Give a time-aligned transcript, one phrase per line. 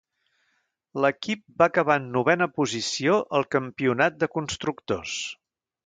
[1.01, 5.19] L"equip va acabar en novena posició al Campionat de Constructors.